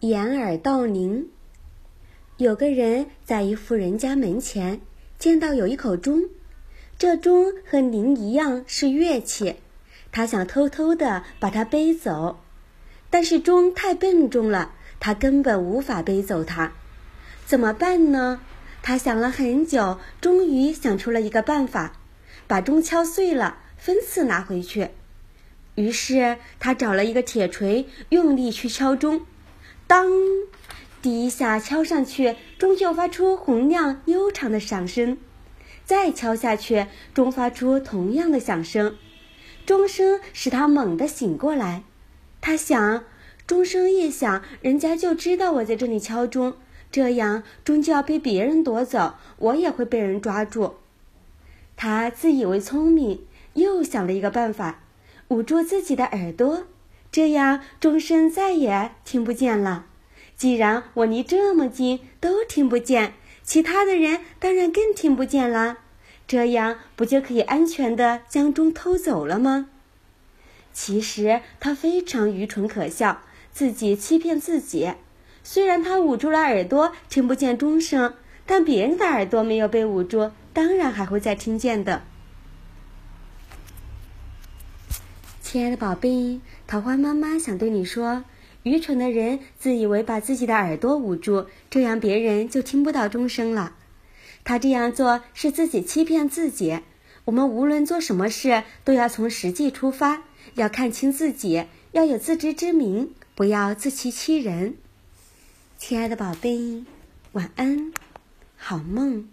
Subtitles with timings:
[0.00, 1.28] 掩耳盗铃。
[2.36, 4.80] 有个人在一户人家门前
[5.18, 6.22] 见到有一口钟，
[6.96, 9.56] 这钟和铃一样是乐器，
[10.12, 12.38] 他想偷偷的把它背走，
[13.10, 16.74] 但是钟太笨重了，他根本无法背走它。
[17.44, 18.40] 怎么办呢？
[18.80, 21.98] 他想了很久，终于想出了一个办法，
[22.46, 24.90] 把钟敲碎了，分次拿回去。
[25.74, 29.22] 于是他找了一个铁锤，用力去敲钟，
[29.88, 30.06] 当，
[31.00, 35.16] 第一下敲上去，钟就发出洪亮悠长的响声；
[35.86, 38.94] 再敲下去，钟发出同样的响声。
[39.64, 41.84] 钟声使他猛地醒过来。
[42.42, 43.04] 他想，
[43.46, 46.52] 钟声一响，人家就知道我在这里敲钟，
[46.92, 50.74] 这样钟就要被别人夺走，我也会被人抓住。
[51.76, 53.24] 他自以为聪明，
[53.54, 54.82] 又想了一个办法。
[55.28, 56.64] 捂住自己的耳朵，
[57.10, 59.86] 这样钟声再也听不见了。
[60.36, 65.78] 既然我离这么近都听不见，其他的人当然更听不见啦。
[66.26, 69.70] 这样不就可以安全的将钟偷走了吗？
[70.72, 74.92] 其实他非常愚蠢可笑，自己欺骗自己。
[75.42, 82.02] 虽然他捂住了耳朵，听不见钟声，但别人的耳朵没有被捂住，当然还会再听见的。
[85.50, 88.22] 亲爱的宝贝，桃花妈妈想对你说：
[88.64, 93.74] 愚蠢的人自以为把自己的耳朵捂住，这样别人就听不到钟声了。
[94.44, 96.80] 他这样做是自己欺骗自己。
[97.24, 104.74] 我们无论做什么事，都要从实际出发，要看清自己，要有自知之明，不要自欺欺人。
[105.78, 106.84] 亲爱的宝贝，
[107.32, 107.90] 晚安，
[108.58, 109.26] 好梦。